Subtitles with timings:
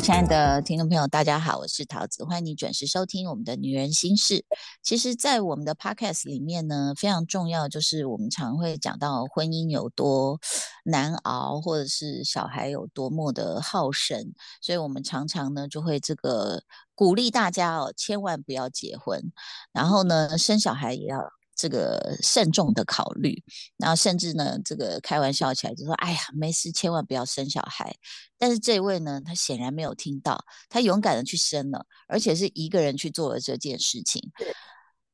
[0.00, 4.38] 亲爱的听众朋友，大家好，我是桃子，欢迎你准时收听我们的《女人心事》。
[4.82, 10.40] 其实，在我们的 podcast 里面呢，非常重要就是我们常会讲到婚姻有多
[10.84, 16.62] 难熬，或者是小孩有多么的耗神，所以我们常常呢就会这个
[16.94, 19.22] 鼓励大家哦，千万不要结婚，
[19.70, 21.18] 然后呢生小孩也要。
[21.60, 23.44] 这个慎重的考虑，
[23.76, 27.94] 然后甚至呢，这个开玩笑起来就说：“哎呀，没事，千万不要生小孩。”
[28.38, 34.32] 但是这位呢，他显然没有听到，他勇敢的去生了，而且是一个人去做了这件事情。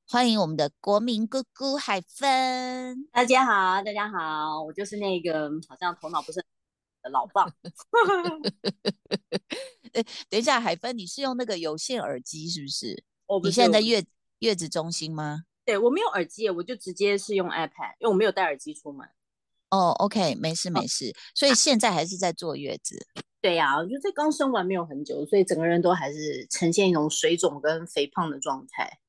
[0.06, 6.38] 欢迎我们的国民姑姑海芬，大家好，大家好，我就是那个好像头脑不是
[7.02, 7.52] 的老 棒。
[10.28, 13.02] 等一下，海芬，你是用那个有线耳机是不是？
[13.26, 14.04] 我你现在在月
[14.38, 15.42] 月子中心吗？
[15.66, 19.06] 对我没有耳机，我就直接是用 iPad，因为我没有戴耳机出门。
[19.70, 21.12] 哦，OK，没事没事。
[21.34, 23.04] 所以现在还是在坐月子。
[23.42, 29.00] 对呀，我觉得刚生完没有很久，所以整个人都还是呈现一种水肿跟肥胖的状态。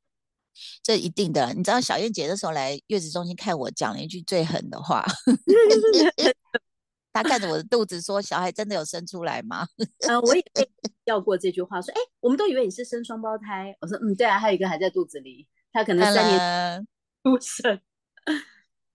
[0.81, 5.05] 这一定的，你知道小燕姐那时候来月子中心看我，讲了一句最狠的话。
[7.13, 9.67] 她看着我的肚子说：“小孩真的有生出来吗？”
[10.09, 10.67] 啊，我也被
[11.05, 15.47] 要过这句话，说：“哎，我们都以为你是生双胞胎。”我说：“嗯，对啊，还有一个还在肚子里。”
[15.77, 16.87] 他可能三年
[17.23, 17.79] 出生，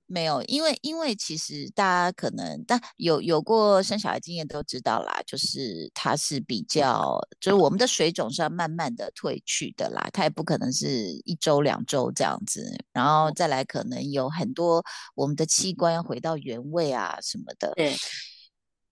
[0.07, 17.95] 没有，因为因为其实大家可能但有有过生小孩经验都知道啦，就是它是比较，就是我们的水肿是要慢慢的退去的啦，它也不可能是一周两周这样子，然后再来可能有很多我们的器官要回到原位啊什么的，对，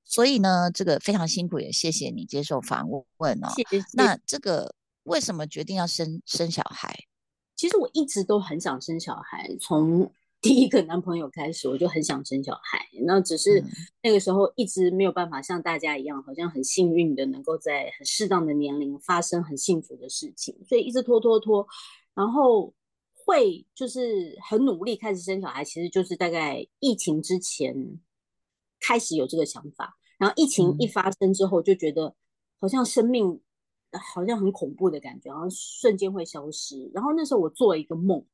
[0.04, 3.48] 所以呢，这个非常辛苦，也谢谢你接受访问哦。
[3.94, 6.96] 那这个为什么决定要生生小孩？
[7.60, 10.10] 其实我一直都很想生小孩，从
[10.40, 12.86] 第一个男朋友开始，我就很想生小孩。
[13.02, 13.62] 那只是
[14.02, 21.66] 那个时候一直没有办法像大家一样，好像很幸运的能够在很适当的年龄发生很幸福的事情，所以一直拖拖拖。
[22.14, 22.72] 然后
[23.26, 27.76] 会就是很努力开始生小孩，其实就是大概疫情之前
[28.80, 29.98] 开始有这个想法。
[30.16, 32.14] 然后疫情一发生之后，就觉得
[32.58, 33.38] 好像生命。
[33.98, 36.90] 好像很恐怖的感觉，然后瞬间会消失。
[36.94, 38.24] 然后那时候我做了一个梦，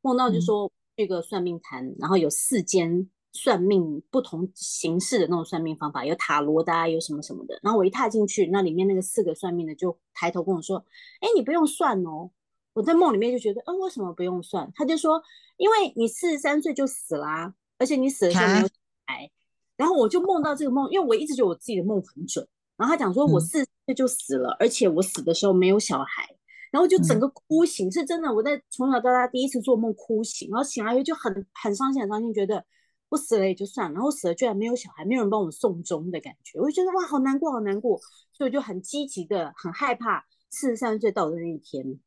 [0.00, 7.58] 梦到就说这个算命坛，然后有四间算命不同形式的那种算命方法，有塔罗的，啊有什么什么的。
[7.62, 10.84] 然后我一踏进去，那里面那个四个算命的就抬头跟我说
[11.20, 12.30] ：“哎，你不用算哦。”
[12.74, 14.68] 我在梦里面就觉得，嗯，为什么不用算？
[14.74, 15.22] 他就说
[15.58, 18.68] ：“因为你四十三岁就死啦，而且你死的时候没有
[19.06, 19.30] 孩。”
[19.76, 22.46] 然后我就梦到这个梦，因为我一直觉得我自己的梦很准。
[22.76, 26.28] 然后他讲说，我四岁就死了，而且我死的时候没有小孩，
[26.70, 28.32] 然后就整个哭醒，是真的。
[28.32, 32.64] 我在从小到大第一次做梦哭醒，然后醒来以后就很很伤心，很伤心，觉得
[33.10, 38.00] 我死了也就算了，然后死了居然没有小孩，没有人帮我送终的感觉，我就觉得哇，好难过，好难过，
[38.32, 42.00] 所以我就很积极的，很害怕四十三岁到的那一天，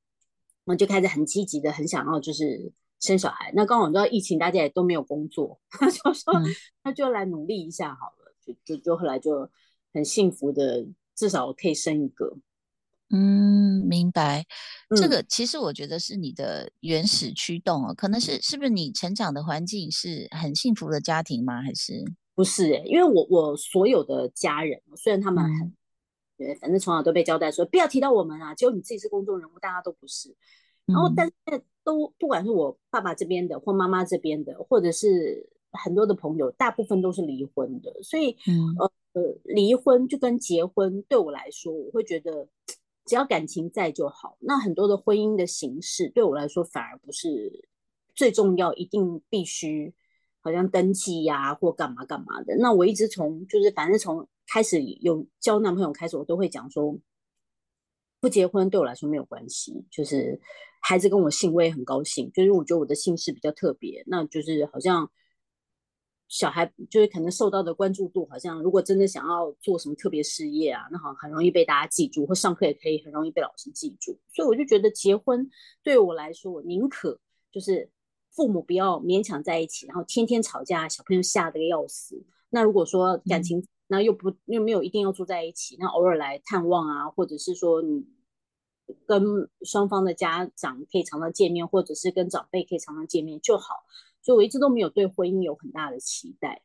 [0.66, 3.52] 我就开始很积极的，很想要就是生小孩。
[3.56, 6.34] 那刚好知道疫情，大家也都没有工作， 就说
[6.84, 9.50] 那就来努力一下好了，就就就后来就。
[9.94, 10.86] 很幸福的，
[11.18, 12.38] 至少我可以生一个。
[13.10, 14.46] 嗯，明白。
[14.96, 21.62] 这个其实我觉得是你的原始驱动哦，可能是是不是你成长的环境是很幸福的家庭吗？
[21.62, 22.04] 还是
[22.36, 22.74] 不是？
[22.74, 25.74] 哎，因为我我所有的家人，虽然他们很
[26.38, 30.36] 对，反正从小都被交代说不要提到我们啊，只有你自己是公众人物，大家都不是。
[30.86, 38.36] 然后，但是都不管是我爸爸这边的，或妈妈这边的，或者是很多的朋友，大部分都是离婚的，所以
[38.80, 38.92] 呃。
[39.18, 42.48] 呃，离婚就跟结婚对我来说，我会觉得
[43.04, 44.38] 只要感情在就好。
[44.42, 47.68] 那很多的婚姻的形式对我来说反而不是
[48.14, 49.96] 最重要，一定必须
[50.42, 52.56] 好像登记呀或干嘛干嘛的。
[52.60, 56.96] 那我一直从就是反正从开始有交男朋友开始，我都会讲说，
[58.22, 60.40] 不结婚对我来说没有关系，就是
[60.81, 65.10] 孩子跟我姓我也很高兴，就是我觉得我的姓氏比较特别，那就是好像。
[66.27, 74.19] 小孩就是可能受到的关注度，好像如果真的想要做什么特别事业啊，那好像很容易被大家记住，或上课也可以很容易被老师记住。
[74.33, 75.50] 所以我就觉得结婚
[75.83, 77.19] 对我来说，我宁可
[77.51, 77.89] 就是
[78.31, 82.21] 父母不要勉强在一起，然后天天吵架，小朋友吓得要死。
[82.50, 88.06] 那如果说感情，那又不又没有一定要住在一起，那偶尔来探望啊，或者是说你
[89.06, 93.75] 跟双方的家长可以常常见面，或者是跟长辈可以常常见面就好。
[94.27, 96.62] 所以我一直都没有对婚姻有很大的期待，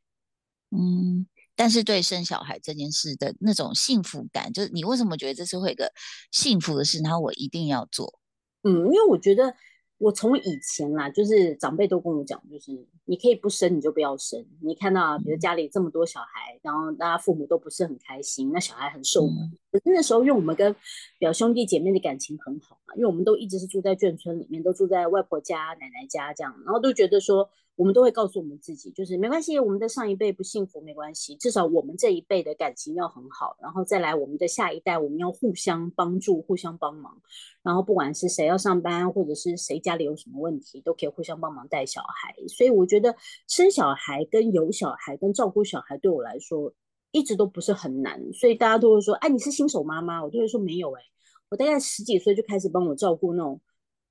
[0.72, 5.92] 嗯，但是对生小孩这件事的那种幸福感，就是你为什么觉得这是会一个
[6.32, 8.18] 幸福的事，然后我一定要做？
[8.64, 9.54] 嗯，因为我觉得
[10.02, 12.72] 我从以前啦，就是长辈都跟我讲，就是
[13.04, 14.44] 你可以不生，你就不要生。
[14.60, 19.32] 你看到，比如家里这么多小孩，然后大家父母都不是很开心，那小孩很受苦。
[19.70, 20.74] 可是那时候，因为我们跟
[21.20, 27.48] 表兄弟姐妹的感情很好嘛，因为我们都一直是住在眷村里面，都住在外婆家、奶奶家这样，然后都觉得说。
[27.82, 37.20] 我们都会告诉我们自己，就是没关系，我们的上一辈不幸福没关系，至少我们这一辈的感情要很好，然后再来我们的下一代，我们要互相帮助、互相帮忙，
[37.60, 42.32] 然后不管是谁要上班，或者是谁家里有什么问题，都可以互相帮忙带小孩。
[42.46, 43.16] 所以我觉得
[43.48, 46.72] 生小孩跟有小孩跟照顾小孩对我来说
[47.10, 50.22] 一直都不是很难，所以大家都会说，哎，你是新手妈妈？
[50.22, 51.02] 我就会说没有，哎，
[51.50, 53.60] 我大概十几岁就开始帮我照顾那种。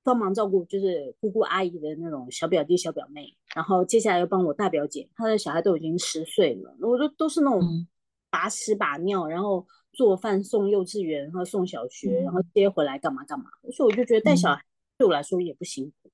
[0.04, 7.86] 帮忙照顾就是姑姑阿姨的那种小表弟小表妹，然后接下来又帮我大表姐，她的小孩都已经十岁了，我都都是那种
[8.30, 14.62] 把屎把尿，然后做饭送幼稚园，然后送小学，然后接回来干嘛干嘛，所以我就觉得带小孩
[14.96, 16.11] 对我来说也不辛苦。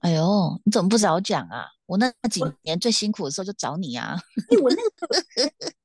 [0.00, 1.66] 哎呦，你怎么不早讲啊？
[1.86, 4.16] 我那几年最辛苦的时候就找你啊！
[4.50, 5.24] 因为我那个，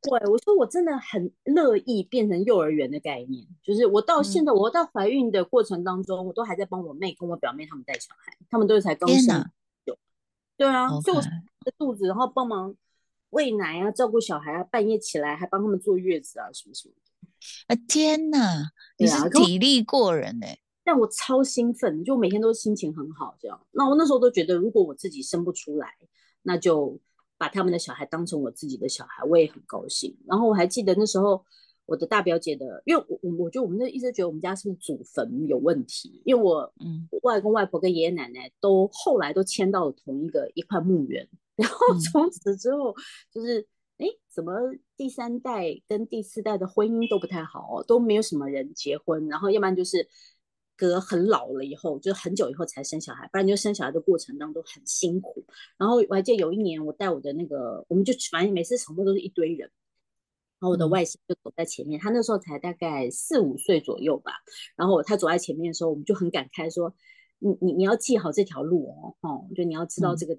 [0.02, 9.44] 对，我说我真的很乐意变成幼儿园的概念，就是我到现在，我到怀孕的过程当中，我都还在帮我妹跟我表妹他们带小孩，他们都是才刚生，
[10.56, 11.30] 对啊，就我的
[11.78, 12.74] 肚子，然后帮忙
[13.32, 17.02] 喂奶啊，照顾小孩啊，半夜起来还帮他们坐月子啊，什么什么的。
[17.68, 20.60] 啊天哪，你是体力过人哎！
[20.86, 23.60] 但我超兴奋，就每天都心情很好，这样。
[23.72, 25.90] 那我那时候都觉得，如果我自己生不出来，
[26.44, 26.98] 那就
[27.40, 30.16] 把他们的小孩当成我自己的小孩，我也很高兴。
[30.28, 31.44] 然后我还记得那时候，
[31.88, 41.28] 我的大表姐的，因为我我我觉得我们那一直觉得我们家是不是祖坟有问题，因为我嗯外公外婆跟爷爷奶奶都后来都迁到了同一个一块墓园，
[41.58, 42.96] 然后从此之后
[43.34, 43.68] 就是
[43.98, 44.54] 哎，怎么
[44.96, 50.08] 第三代跟第四代的婚姻都不太好，都没有什么人结婚，然后要不然就是。
[50.78, 55.46] 隔很老了以后，就很久以后才生小孩，不然就生小孩的过程当中很辛苦。
[55.78, 59.70] 然后我还记得有一年，我带我的那个，我们就反正每次什么都是一堆人，
[60.60, 64.34] 然后我的外甥就走在前面，他那时候才大概四五岁左右吧。
[64.76, 66.94] 然后他走在前面的时候，我们就很感慨说
[67.40, 70.38] ：“你你你要记好这条路哦，哦，就你要知道这个。”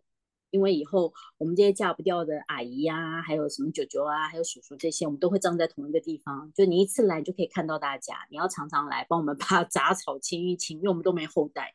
[0.51, 6.51] 因为以后我们这些嫁不掉的阿姨呀，还有什么舅舅啊，还有叔叔这些，我们都会葬在同一个地方。
[6.55, 11.75] 就你一次来就可以看到大家，你要常常来帮我们把杂草清一清，因为我们都没后代。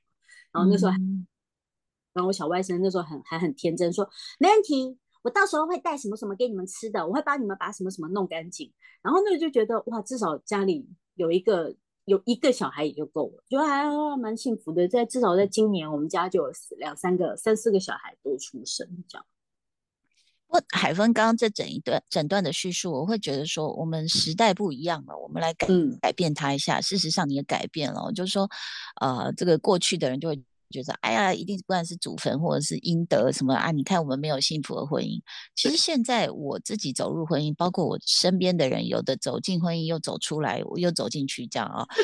[0.52, 0.92] 然后那时候，
[2.14, 4.10] 然后我小外甥那时候很还很天真，说
[4.40, 8.74] 没问题，我到时候会带什么什么给你们吃的，我会帮你们把什么什么弄干净。
[9.02, 11.76] 然后那个就觉得哇，至少家里有一个。
[12.06, 13.86] 有一个小孩也就够了，觉得还
[14.18, 14.88] 蛮幸福的。
[14.88, 19.26] 在至少在今年，我们家就有两三个、三四个小孩都出生，这样。
[20.48, 25.68] 我海峰刚刚这整一段、整段的叙述，我会觉得说，我们时代不一样了，我们来改
[26.02, 26.82] 改变它一下。
[26.82, 28.50] 事实上，你也改变了，就是说，
[29.00, 30.44] 呃，这个过去的人就会。
[30.72, 35.22] 觉得哎呀，一定不管是祖坟或者是阴德什么啊，你看我们没有幸福的婚姻。
[35.56, 41.86] 其实现在我自己走入婚姻，包括我身边的人，有的走进婚姻又走出来，我又走进去这样啊。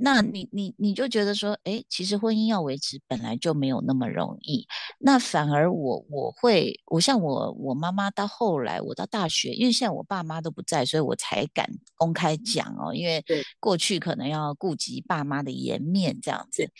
[0.00, 4.64] 那你你你就觉得说，哎，其实婚姻要维持本来就没有那么容易。
[5.00, 12.94] 那反而我我会，我像我我妈妈到后来，我到大学，因为现在我爸妈都不在，所以我才敢公开讲哦。
[12.94, 13.24] 因为
[13.58, 16.70] 过去可能要顾及爸妈的颜面这样子。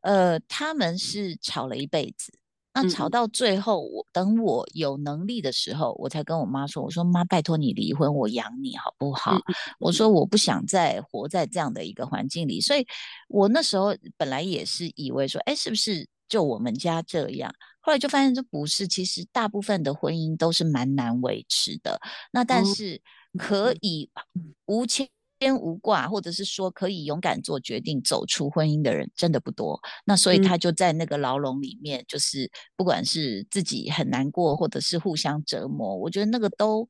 [0.00, 2.32] 呃，他们是吵了一辈子，
[2.72, 9.36] 那吵到最后，我等我有能力的时候，我才跟我妈说：“我说妈，拜托你离婚，我养你好不好？”
[9.80, 12.86] 我说我不想再活在这样的一个环境里，所以
[13.28, 17.52] 我那时候本来也是以为说，哎，是不是就我们家这样？
[17.80, 22.00] 后来就发现这不是，其实大部分的婚姻都是蛮难维持的。
[22.30, 23.02] 那但是
[23.36, 24.08] 可以
[24.66, 25.08] 无牵。
[25.40, 29.78] 牵无挂，或者是说可以勇敢做决定、走出婚姻的人，真的不多。
[30.04, 36.88] 那所以他就在那个牢笼里面，就是不管是自己很难过，或者是互相折磨，我觉得那个都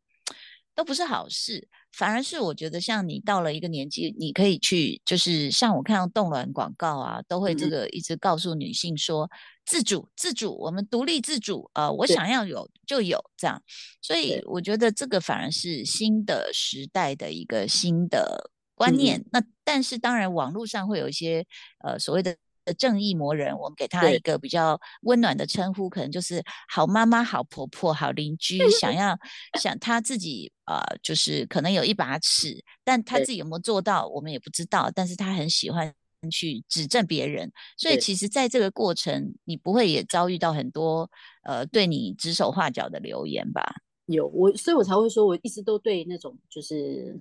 [0.79, 1.67] 都不是好事。
[1.91, 9.29] 反而是我觉得，像你到了一个年纪，你可以去，就是像我看到冻卵广告啊，都会这个一直告诉女性说。
[9.67, 13.63] 自主，自主，我们独立自主，呃，我想要有就有这样，
[14.01, 19.23] 所以我觉得这个反而是新的时代的一个新的观念。
[19.31, 21.45] 那但是当然，网络上会有一些
[21.85, 22.35] 呃所谓的
[22.79, 29.19] 正义魔人，我们给他一个比较温暖的称呼，可能就是好妈妈、好婆婆、好邻居，想要
[29.61, 34.91] 想他自己呃，就是可能有一把尺，但他自己有没有做到，我们也不知道。
[34.95, 35.95] 但是他很喜欢。
[36.33, 41.09] 去指正别人，所以其实在这个过程，你不会也遭遇到很多
[41.45, 43.63] 呃对你指手画脚的留言吧？
[44.07, 47.17] 有我，所以我才会说，我一直都对那种就是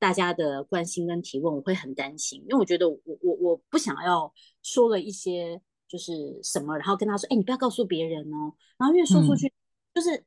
[0.00, 5.60] 大家的关心跟提问，我会很担心，因为我觉得我我我不想要说了一些。
[5.86, 6.12] 就是
[6.42, 8.52] 什么，然后跟他说，哎，你不要告诉别人哦。
[8.76, 9.52] 然后因为说出去，
[9.94, 10.24] 就是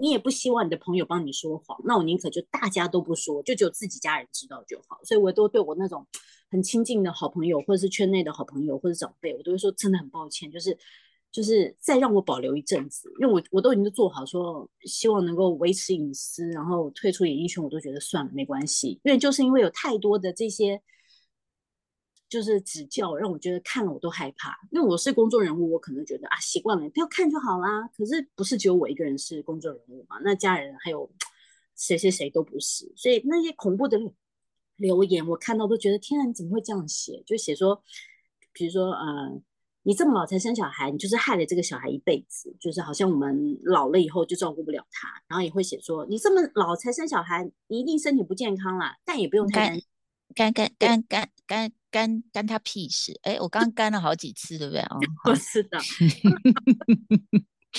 [0.00, 4.98] 你也不希望你的朋友帮你说谎，那我宁可就大家都不说，就只有自己家人知道就好。
[5.04, 6.06] 所以我都对我那种
[6.50, 10.76] 很亲近的好朋友，或者是圈内的好朋友或者长辈，我都会说真的很抱歉，就是
[11.30, 20.82] 就是再让我保留一阵子，因为我我都已经做好说，希望能够维持隐私，然后退出演艺圈，我都觉得算了，没关系，因为就是因为有太多的这些。
[22.30, 24.56] 就是指教，让我觉得看了我都害怕。
[24.70, 27.88] 因为我是公众人物，我可能觉得啊习惯了，不要看就好啦。
[27.88, 30.18] 可是不是只有我一个人是公众人物嘛？
[30.22, 31.10] 那家人还有
[31.74, 32.90] 谁谁谁都不是。
[32.96, 33.98] 所以那些恐怖的
[34.76, 37.20] 留言，我看到都觉得天啊，你怎么会这样写？
[37.26, 37.82] 就写说，
[38.52, 39.42] 比如说呃，
[39.82, 45.08] 你这么老才生小孩，你就是害了这个小孩一辈子，就是好像我们老了以后就照顾不了他。
[45.26, 49.84] 然后也会写说，你这么老才生小孩，你一定身体不健康啦，但也不用太担心。
[50.32, 53.18] 干干干干干干干他屁事！
[53.22, 54.98] 哎，我刚干了好几次，对不对哦？
[55.24, 55.78] 不是的，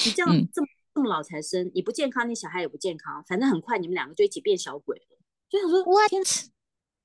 [0.06, 5.18] 你这样这么这么老才生，你不健康，你小孩也不健康，反正很快你们两个就一起变小鬼了。
[5.50, 6.22] 就想说，哇天，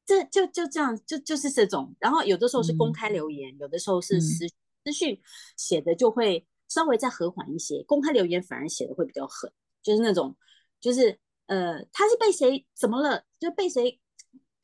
[0.05, 1.95] 这就就这样，就就是这种。
[1.99, 4.47] 然后有的时候是公开留言，有的时候是私
[4.85, 5.21] 私讯
[5.57, 7.83] 写的，就会稍微再和缓一些。
[7.85, 9.51] 公开留言反而写的会比较狠，
[9.83, 10.37] 就是那种，
[10.81, 14.01] 就是呃，他是被谁怎么了，就被谁。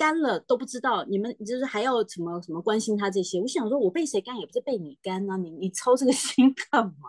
[0.02, 3.40] 干了都不知道，你们就是还要什么什么关心他这些？
[3.40, 7.08] 我想说，我被谁干也不是被你干啊，你你操这个 心干嘛？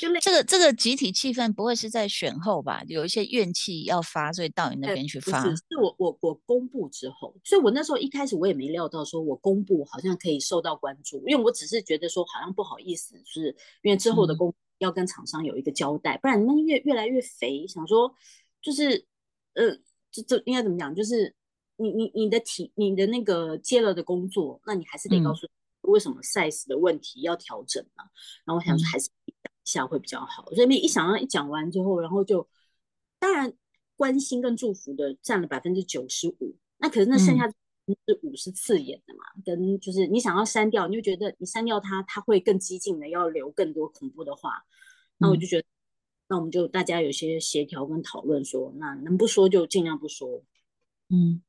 [0.00, 2.82] 就这个这个集体气氛不会是在选后吧？
[2.88, 5.44] 有一些怨气要发，所以到你那边去发。
[5.44, 18.10] 是，是我我我公布之后，所以我那时候一开始我也没料到说我公布好像可以受到关注，因为我只是觉得说好像不好意思，是因为之后的公要跟厂商有一个交代，不然你们越越来越肥，想说
[18.62, 19.06] 就是
[19.52, 19.76] 呃，
[20.10, 20.94] 这这应该怎么讲？
[20.94, 21.34] 就是。
[21.76, 25.48] 你你你的体你的那个接了的工作，那你还是得告诉
[25.82, 28.04] 为什么 size 的问题要调整呢？
[28.44, 30.44] 然后我想说还是讲一下会比较好。
[30.54, 32.48] 所以一想到一讲完之后，然后就
[33.18, 33.52] 当然
[33.96, 37.54] 关心跟祝福的占了百分之九十五，那可是那剩下百
[37.86, 39.24] 分之五是刺眼的嘛？
[39.44, 44.64] 跟就是你想要删掉，你就觉得你删掉它，它会更激进的要留更多恐怖的话。
[45.18, 45.66] 那我就觉得，
[46.28, 50.42] 那我们就大家有些协调跟讨论，说那能不说就尽量不说。
[51.14, 51.42] 嗯，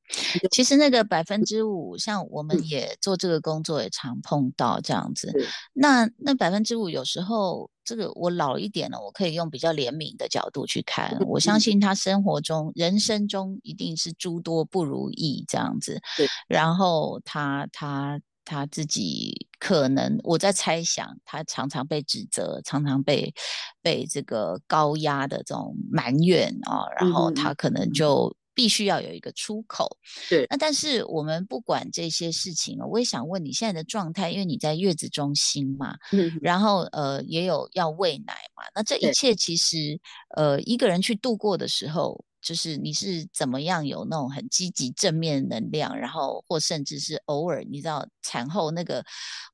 [0.51, 5.31] 其实那个百分之五，像我们也做这个工作，也常碰到这样子。
[5.71, 11.17] 那那百分之五，有时候这个我老一点了，我可以用比较怜悯的角度去看。
[11.27, 16.01] 我相信他生活中、人生中一定是诸多不如意这样子。
[16.49, 23.33] 然后他他他自己可能，我在猜想，他常常被指责，常常被
[23.81, 28.35] 被这个高压的这种埋怨啊，然后他可能就。
[28.53, 29.97] 必须要有一个出口，
[30.29, 30.45] 对。
[30.49, 39.99] 那但是我们不管这些事情了我也想问你现在的状态，因为你在月子中心嘛，嗯，然后呃也有要喂奶嘛，那这一切其实
[40.35, 49.03] 呃一个人去度过的时候，就是你是怎么样有那种很积极正面能量，然后或甚至是偶尔你知道产后那个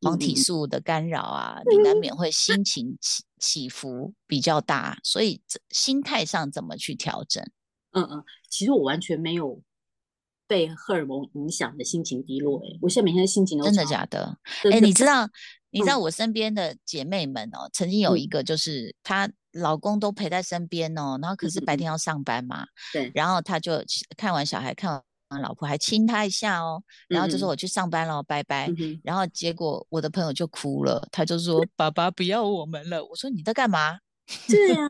[0.02, 7.42] 黄体素的干扰啊，你难免会心情起起伏比较大，所以心态上怎么去调整？
[7.92, 9.62] 嗯嗯，其实我完全没有
[10.48, 14.38] 被荷尔蒙影响的心情低落，哎，我现在每天的心情都真的假的？
[14.72, 15.28] 哎，你知道，
[15.72, 23.84] 你知道我身边的姐妹们哦，曾经有一个就是她老公都陪在身边哦，然后可是白天要上班嘛，对，然后她就
[24.18, 24.92] 看完小孩，看
[25.30, 28.68] 完老婆还亲她一下哦，然后就说我去上班了，拜拜，
[29.04, 34.00] 然后结果我的朋友就哭了，他就说 爸爸不要我们了，我说你在干嘛？
[34.48, 34.88] 对呀，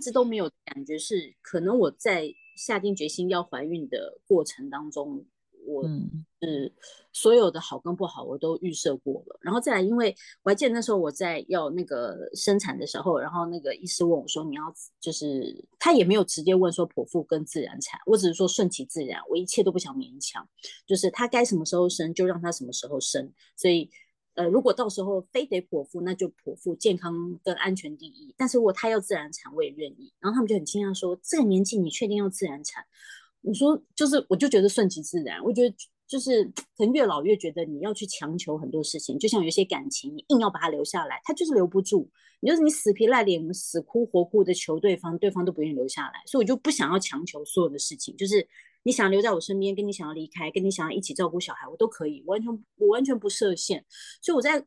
[0.00, 5.24] 直都没有感觉是，可能我在下定决心要怀孕的过程当中，
[5.66, 5.84] 我
[6.40, 6.72] 是
[7.12, 9.38] 所有的好跟不好我都预设过了。
[9.40, 14.62] 然后再来，因为我还记得那时候我在要那个生产的时候，然后那个医师问我说：“你要
[15.00, 20.48] 就是他也没有直接问说剖腹跟自然产，我只是说顺其自然，我一切都不想勉强，
[20.86, 23.90] 就是他该什么时候生就让他什么时候生，所以。”
[24.40, 28.34] 呃，如果到时候非得剖腹，那就剖腹，健康跟安全第一。
[28.38, 30.10] 但是如果他要自然产，我也愿意。
[30.18, 32.82] 然后他们就很惊讶说：“这个年纪你确定要自然产？”
[33.42, 35.44] 我说：“就是，我就觉得顺其自然。
[35.44, 36.42] 我觉得就是
[36.74, 42.08] 可能越老越觉得你要去强求很多事情，就像有些感情，你硬要把它留下来，它就是留不住。
[42.40, 46.22] 你就是你死皮赖脸、死哭活哭的求对方，对方都不愿意留下来。
[46.24, 48.48] 所以我就不想要强求所有的事情，就是。
[48.82, 53.84] 你想留在我身边，跟你想要离开，跟你想要一起照顾小孩，我都可以，完全我完全不设限。
[54.22, 54.64] 所以我在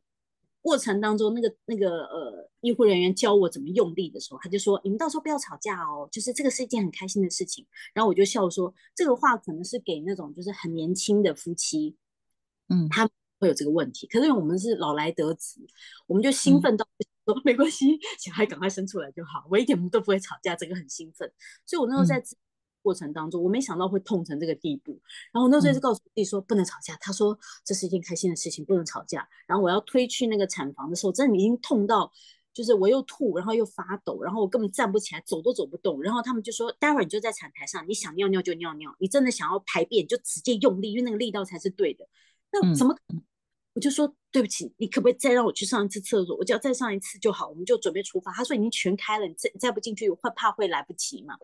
[0.61, 11.97] 过程当中，那个那个呃医护人员教我怎么用力的时候，他就说：“你们到时候不要吵架哦，就是这个是一件很开心的事情。”然后我就笑说：“这个话可能是给那种就是很年轻的夫妻，
[12.69, 14.07] 嗯，他会有这个问题。
[14.07, 15.59] 可是我们是老来得子，
[16.07, 16.87] 我们就兴奋到
[17.25, 21.29] 说没关系，小孩赶快生出来就好，我一点都不会吵架，这个很兴奋。
[21.65, 22.23] 所以我那时候在
[22.83, 24.99] 过程当中，我没想到会痛成这个地步。
[25.31, 29.27] 然后那时候就告诉自己说不能吵架，他说这是一件开心的事情，不能吵架。
[29.47, 32.11] 然后我要推去那个产房的时候，真的已经痛到。
[32.53, 35.99] 就是我又吐，然后又发抖，然后我根本站不起来，走都走不动。
[36.03, 42.07] 然后他们就说：“待会儿你就在产台上，你想尿尿就尿尿，你真的想要排便就直接用力，因为那个力道才是对的。”
[42.53, 42.95] 那怎么？
[43.73, 46.35] 我就说：“对不起，你可不可以再让我去上一次厕所？
[46.37, 51.35] 我只要再上一次就好，我们就准备出发。”他说：“已经全开了，你再再不进去会怕会来不及嘛？”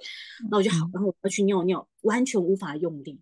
[0.50, 3.20] 那我就好，然后我要去尿尿，完全无法用力。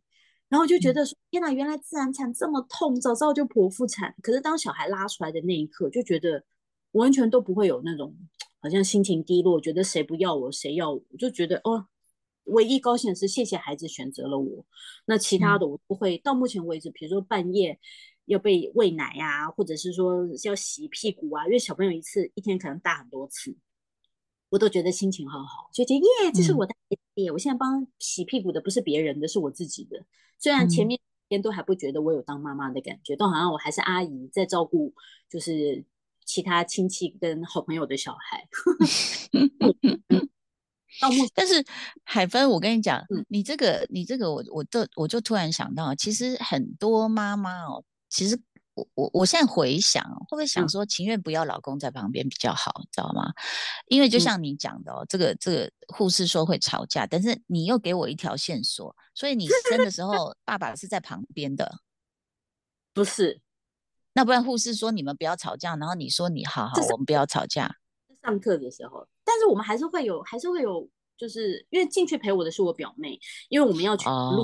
[0.49, 6.43] 然后我就觉得说：“天哪，原来自然产这么痛，早知道就剖腹产。”可是当小孩拉出来的那一刻，就觉得。
[6.93, 8.15] 完全都不会有那种
[8.59, 11.85] 好像心情低落，觉得谁不要我谁要我，就觉得哦，
[12.45, 14.65] 唯一高兴的是谢谢孩子选择了我。
[15.05, 16.17] 那其他的我不会。
[16.17, 17.77] 到目前为止，比如说半夜
[18.27, 23.57] 要被喂奶呀，或者是说要洗屁股啊，因为小朋友一次一天可能大很多次，
[24.49, 30.05] 我都觉得心情好好，就觉得耶，这是我的孩子，我现在帮洗屁股的不是别人的，是我自己的。
[30.37, 34.93] 虽然前面天都还不觉得我有当妈妈的感觉，都好像我还是阿姨在照顾，
[35.29, 35.83] 就是。
[36.29, 38.45] 其他亲戚跟好朋友的小孩，
[41.33, 41.63] 但是
[42.03, 48.39] 海芬，我跟你讲，你这个，你这个，我我就我就突然想到，其实很多妈妈哦，其实
[48.73, 53.33] 我我我现在回想，会不会想说，情愿不要老公在旁边比较好，知道吗？
[53.87, 61.79] 因为就像你讲的哦，这个这个护士说会吵架，但是你又给我一条线索，所以你生的时候，爸爸是在旁边的，
[62.93, 63.41] 不是。
[64.13, 67.75] 那不然护士说你们不要吵架，然后你说你好好，我们不要吵架。
[68.23, 70.87] 上课的时候，但是我们还是会有，还是会有，
[71.17, 74.43] 就是因为进去陪我的是我表妹，因为我们要去录。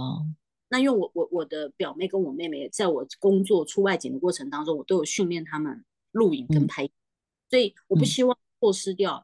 [0.73, 6.89] 那因为我我我的表妹跟我妹妹，在我工作出外景的过程当中，我都有训练他们录影跟拍，
[7.47, 9.23] 所以我不希望错失掉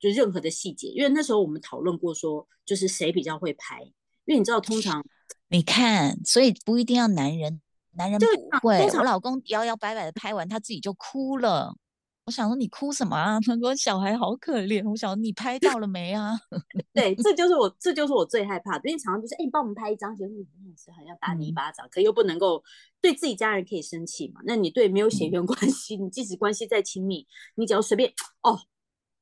[0.00, 0.88] 就任何的细节。
[0.88, 3.80] 因为那时候我们讨论过说，就是谁比较会拍，
[4.24, 5.06] 因为你知道，通常
[5.46, 7.60] 你看，所以不一定要男人。
[7.94, 11.76] 男人不会，我老公摇摇摆摆的拍完，他自己就哭了。
[12.24, 13.40] 我想说你哭什么啊？
[13.44, 14.88] 他说小孩好可怜。
[14.88, 16.38] 我想你拍到了没啊？
[16.94, 18.76] 对，这就是我，这就是我最害怕。
[18.84, 20.44] 因为常常就是，哎，你帮我们拍一张，觉得你
[20.76, 22.62] 是好像打你一巴掌，可又不能够
[23.00, 24.40] 对自己家人可以生气嘛。
[24.44, 28.60] 那你对没有血缘关系，你即使关系再亲密，你只要随便哦，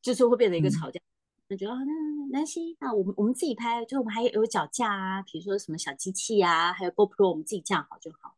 [0.03, 1.01] 就是会变成一个吵架。
[1.49, 8.37] 那觉得那南希，那我们我们自己拍，就我们还有脚架啊，比如说什么小机器啊，还有 GoPro，我们自己架好就好。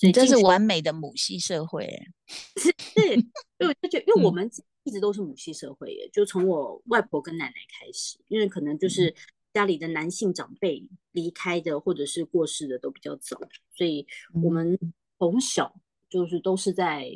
[0.00, 1.86] 你这是完美的母系社会，
[2.56, 3.14] 是 是，
[3.58, 4.50] 因为就觉得，因为我们
[4.84, 9.14] 一直都是母系社会耶，就从我外婆跟奶奶开始，因为可能就是
[9.54, 13.38] 家里的男性长辈离开的或者是过世的都比较早，
[13.74, 14.06] 所以
[14.42, 14.78] 我们
[15.18, 15.74] 从小
[16.10, 17.10] 就是都是在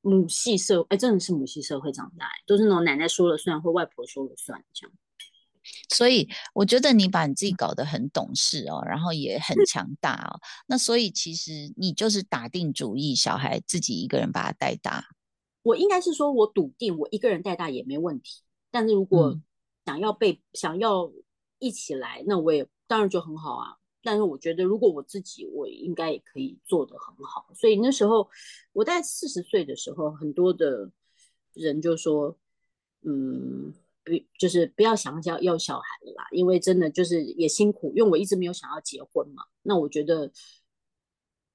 [0.00, 4.96] 母系社，哎，真的是母系社会长大，都是那种奶奶说了算或外婆说了算这样。
[5.90, 10.40] 所以我觉得你把你自己搞得很懂事哦，然后也很强大哦。
[10.66, 15.04] 那所以其实你就是打定主意，小孩自己一个人把他带大。
[15.62, 18.42] 我应该是说，我笃定我一个人带大也没问题。
[18.70, 19.38] 但是如果
[19.84, 21.12] 想要被想要
[21.58, 23.76] 一起来，那我也当然就很好啊。
[24.02, 27.52] 但是我觉得，如果我自己，我应该也可以做得很好。
[27.54, 28.30] 所以那时候
[28.72, 30.90] 我在四十岁的时候，很多的
[31.52, 32.38] 人就说，
[33.02, 33.74] 嗯。
[34.10, 39.44] 不，就是不要想要要小孩了啦，因为真的就是也辛苦，因为我一直没有想要结婚嘛。
[39.62, 40.32] 那我觉得，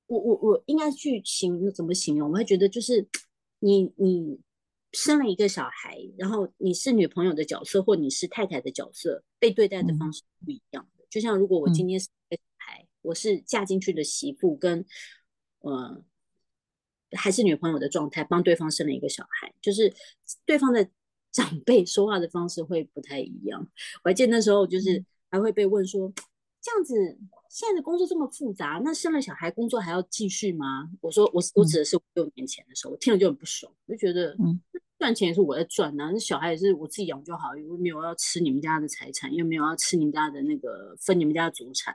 [0.07, 2.31] 我我我应该去形怎么形容？
[2.31, 3.05] 我会觉得就是
[3.59, 4.39] 你你
[4.93, 11.05] 生了一个小孩，然后你是女朋友的角色，或你是太太的角色，被对待的方式不一样的。
[11.09, 14.85] 就像如果我今天是个小孩，我是嫁进去的媳妇，跟
[15.59, 16.01] 呃
[17.11, 19.93] 还是女朋友的状态，帮对方生了一个小孩，就是
[20.45, 20.89] 对方的。
[21.35, 23.59] 长辈说话的方式会不太一样。
[24.05, 26.09] 我还记得那时候，就是还会被问说
[26.63, 26.95] ：“这样子，
[27.49, 34.33] 现在的工作这么复杂，那生了小孩工作还要继续吗？”我说：“我我指的是六年前的时候，我听了就很不爽，就觉得
[34.97, 41.93] 赚钱也是我在赚呐，那小孩也是我自己养就好，又没有要吃你们家的财产，又没有要吃你们家的那个分你们家的祖产。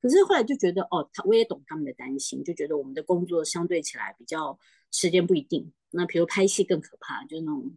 [0.00, 4.56] 可是后来就觉得，哦，他我也懂他们的担心，就觉得我们的工作相对起来比较
[4.92, 5.72] 时间不一定。
[5.90, 7.74] 那比如拍戏更可怕，就是那种。”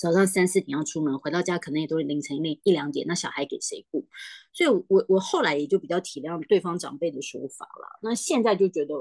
[0.00, 4.06] 早上三四点要出门，回到家可能也都是凌晨一一两点，那小孩给谁顾？
[4.50, 7.98] 所以，我我后来也就比较体谅对方长辈的说法了。
[8.00, 8.94] 那现在就觉得，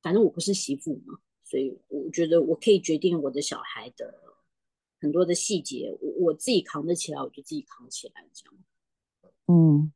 [0.00, 4.14] 反正我不是媳妇嘛，所以我觉得我可以决定我的小孩的
[5.00, 8.54] 很多的细节，我我自己扛得起来，我就自己扛起来这样。
[9.48, 9.92] 嗯，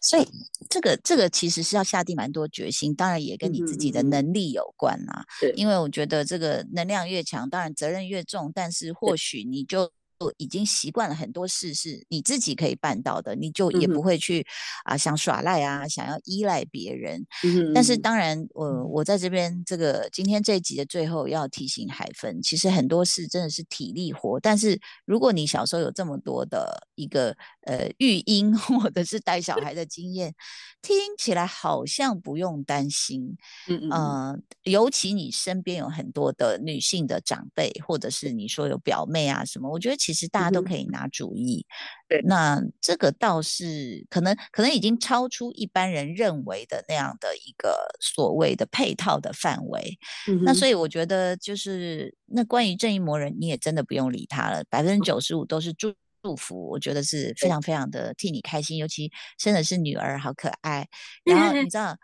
[0.00, 0.26] 所以
[0.68, 5.24] 这个这个其实是要下定蛮多决心，当然也跟你自己的能力有关啊。
[5.40, 9.90] 对，因为我觉得这个能量越强，当然责任越重，但是或许你就。
[10.38, 14.46] 已经习惯了很多事是你自己可以办到的，你就也不会去
[14.84, 17.26] 啊想耍赖啊，想要依赖别人。
[17.74, 24.40] 但是当然，我我在这边这个今天这一集的最后要提醒海芬，其实很多事真的是体力活。
[24.40, 30.34] 但是如果你小时候有这么多的一个呃育婴 或者是带小孩的经验，
[30.80, 33.36] 听起来好像不用担心。
[33.68, 40.05] 嗯嗯，尤其你身边有很多的女性的长辈，或者是你说有表妹啊什么，我觉得。
[40.06, 41.66] 其实大家都可以拿主意，
[42.06, 49.98] 对，那这个倒是可能可能已经超出一般人认为的那样的一个所谓的配套的范围。
[50.44, 55.92] 那所以我觉得就是那关于正义魔人，你也真的不用理他了，百分之九十五都是祝
[56.22, 60.86] 祝福，我觉得是非常非常的替你开心，尤其生的是女儿，好可爱。
[61.26, 61.96] 然后你知道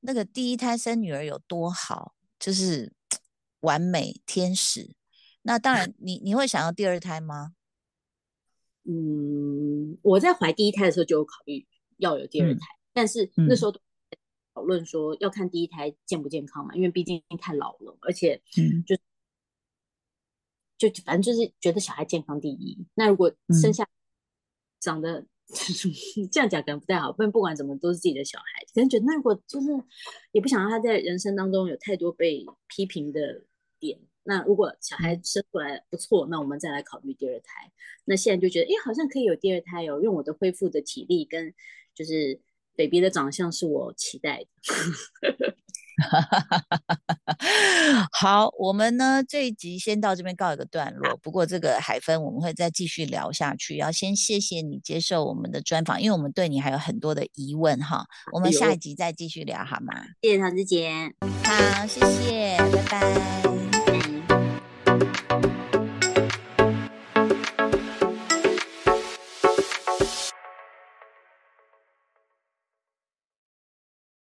[0.00, 2.92] 那个第一胎生女儿有多好，就是
[3.60, 4.94] 完美天使。
[5.46, 7.54] 那当然，你你会想要第二胎吗？
[8.82, 11.64] 嗯，我在怀第一胎的时候就有考虑
[11.98, 12.60] 要有第二胎，
[12.92, 13.72] 但是那时候
[14.52, 18.42] 讨论说要看第一胎健不健康嘛，因为毕竟太老了，而且
[18.84, 18.96] 就
[20.90, 22.84] 就反正就是觉得小孩健康第一。
[22.94, 23.32] 那如果
[23.62, 23.88] 生下
[24.80, 25.24] 长得
[26.32, 29.68] 这样讲可能不太好，不然不管怎么都是自己的小孩，可能觉得那如果就是
[30.32, 33.44] 也不想让他在人生当中有太多被批评的
[33.78, 34.00] 点。
[34.26, 37.70] 那如果小孩生出来不错，那我们再来考虑第二胎。
[38.04, 41.52] 那现在就觉得，哎，好像可以有第二胎哦，用我的恢复的体力跟
[41.94, 42.40] 就是
[42.76, 45.54] baby 的长相是我期待的。
[48.12, 51.16] 好，我们呢这一集先到这边告一个段落。
[51.16, 53.78] 不过这个海芬我们会再继续聊下去。
[53.78, 58.04] 要先谢谢你接受我们的专访，因为我们对你还有很多的疑问哈。
[58.32, 59.94] 我们下一集再继续聊好吗？
[60.20, 60.92] 谢谢唐志杰，
[61.44, 63.55] 好，谢谢，拜拜。